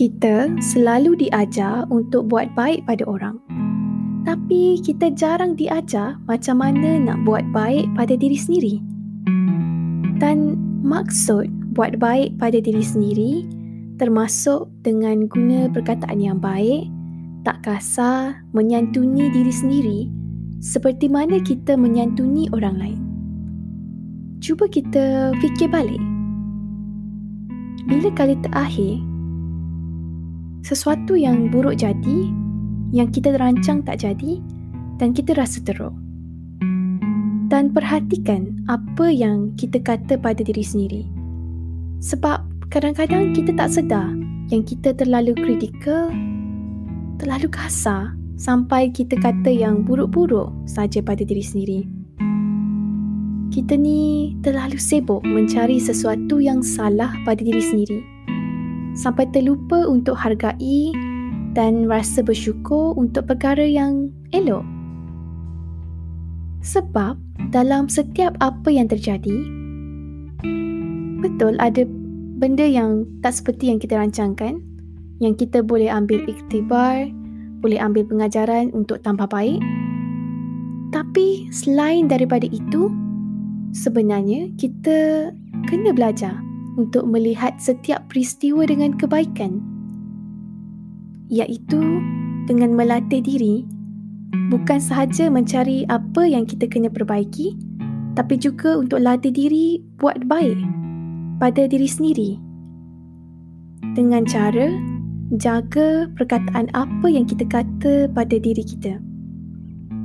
[0.00, 3.36] Kita selalu diajar untuk buat baik pada orang.
[4.24, 8.80] Tapi kita jarang diajar macam mana nak buat baik pada diri sendiri.
[10.16, 13.44] Dan maksud buat baik pada diri sendiri
[14.00, 16.88] termasuk dengan guna perkataan yang baik,
[17.44, 20.00] tak kasar, menyantuni diri sendiri
[20.64, 23.00] seperti mana kita menyantuni orang lain.
[24.40, 26.00] Cuba kita fikir balik.
[27.84, 29.09] Bila kali terakhir
[30.60, 32.28] sesuatu yang buruk jadi,
[32.92, 34.40] yang kita rancang tak jadi
[35.00, 35.94] dan kita rasa teruk.
[37.50, 41.02] Dan perhatikan apa yang kita kata pada diri sendiri.
[41.98, 44.14] Sebab kadang-kadang kita tak sedar
[44.54, 46.14] yang kita terlalu kritikal,
[47.18, 51.80] terlalu kasar sampai kita kata yang buruk-buruk saja pada diri sendiri.
[53.50, 58.19] Kita ni terlalu sibuk mencari sesuatu yang salah pada diri sendiri
[58.94, 60.94] sampai terlupa untuk hargai
[61.54, 64.62] dan rasa bersyukur untuk perkara yang elok.
[66.60, 67.16] Sebab
[67.50, 69.36] dalam setiap apa yang terjadi,
[71.24, 71.88] betul ada
[72.40, 74.60] benda yang tak seperti yang kita rancangkan,
[75.20, 77.08] yang kita boleh ambil iktibar,
[77.60, 79.60] boleh ambil pengajaran untuk tambah baik.
[80.90, 82.92] Tapi selain daripada itu,
[83.72, 85.30] sebenarnya kita
[85.70, 86.49] kena belajar
[86.80, 89.60] untuk melihat setiap peristiwa dengan kebaikan
[91.30, 91.78] iaitu
[92.48, 93.68] dengan melatih diri
[94.50, 97.54] bukan sahaja mencari apa yang kita kena perbaiki
[98.18, 100.58] tapi juga untuk latih diri buat baik
[101.38, 102.30] pada diri sendiri.
[103.94, 104.70] Dengan cara
[105.38, 108.98] jaga perkataan apa yang kita kata pada diri kita.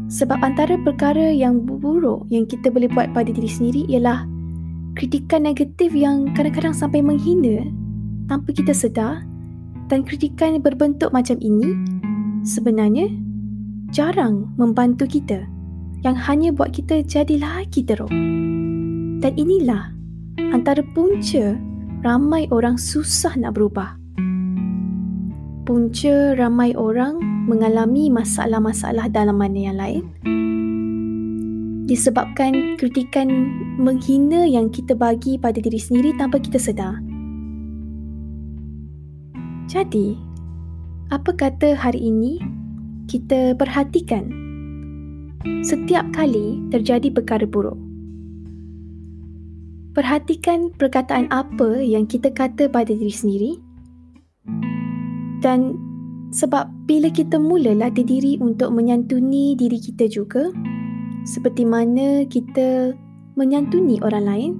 [0.05, 4.29] Sebab antara perkara yang buruk yang kita boleh buat pada diri sendiri ialah
[4.95, 7.67] kritikan negatif yang kadang-kadang sampai menghina
[8.31, 9.27] tanpa kita sedar
[9.91, 11.75] dan kritikan berbentuk macam ini
[12.41, 13.11] sebenarnya
[13.91, 15.45] jarang membantu kita
[16.01, 18.09] yang hanya buat kita jadi lagi teruk.
[19.19, 19.91] Dan inilah
[20.55, 21.59] antara punca
[22.01, 23.99] ramai orang susah nak berubah.
[25.65, 27.17] Punca ramai orang
[27.49, 30.03] mengalami masalah-masalah dalam mana yang lain
[31.85, 33.29] disebabkan kritikan
[33.77, 36.97] menghina yang kita bagi pada diri sendiri tanpa kita sedar.
[39.69, 40.17] Jadi,
[41.13, 42.41] apa kata hari ini
[43.05, 44.33] kita perhatikan
[45.61, 47.77] setiap kali terjadi perkara buruk.
[49.93, 53.51] Perhatikan perkataan apa yang kita kata pada diri sendiri
[55.39, 55.77] dan
[56.33, 60.49] sebab bila kita mula latih diri untuk menyantuni diri kita juga,
[61.25, 62.93] seperti mana kita
[63.33, 64.51] menyantuni orang lain,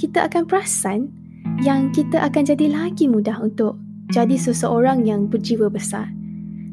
[0.00, 1.12] kita akan perasan
[1.60, 3.76] yang kita akan jadi lagi mudah untuk
[4.10, 6.08] jadi seseorang yang berjiwa besar.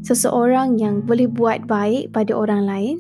[0.07, 2.95] Seseorang yang boleh buat baik pada orang lain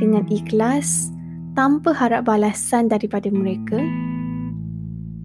[0.00, 1.12] dengan ikhlas
[1.52, 3.76] tanpa harap balasan daripada mereka.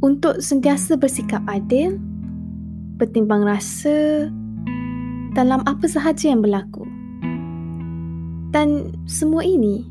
[0.03, 1.95] Untuk sentiasa bersikap adil,
[2.99, 4.27] bertimbang rasa
[5.31, 6.83] dalam apa sahaja yang berlaku.
[8.51, 9.90] Dan semua ini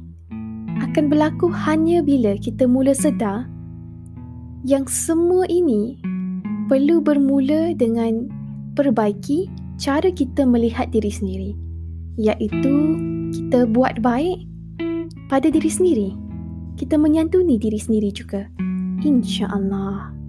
[0.80, 3.46] akan berlaku hanya bila kita mula sedar
[4.64, 6.00] yang semua ini
[6.68, 8.28] perlu bermula dengan
[8.76, 9.48] perbaiki
[9.80, 11.52] cara kita melihat diri sendiri
[12.20, 12.74] iaitu
[13.32, 14.44] kita buat baik
[15.30, 16.10] pada diri sendiri.
[16.74, 18.50] Kita menyantuni diri sendiri juga.
[19.00, 20.19] insya-Allah